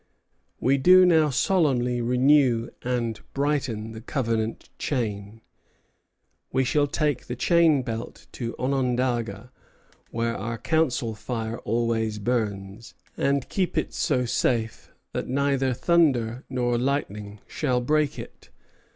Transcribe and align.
"We 0.59 0.79
do 0.79 1.05
now 1.05 1.29
solemnly 1.29 2.01
renew 2.01 2.71
and 2.81 3.21
brighten 3.35 3.91
the 3.91 4.01
covenant 4.01 4.71
chain. 4.79 5.41
We 6.51 6.63
shall 6.63 6.87
take 6.87 7.27
the 7.27 7.35
chain 7.35 7.83
belt 7.83 8.25
to 8.31 8.55
Onondaga, 8.57 9.51
where 10.09 10.35
our 10.35 10.57
council 10.57 11.13
fire 11.13 11.59
always 11.59 12.17
burns, 12.17 12.95
and 13.15 13.47
keep 13.47 13.77
it 13.77 13.93
so 13.93 14.25
safe 14.25 14.91
that 15.13 15.27
neither 15.27 15.71
thunder 15.71 16.45
nor 16.49 16.79
lightning 16.79 17.39
shall 17.45 17.79
break 17.79 18.17
it." 18.17 18.49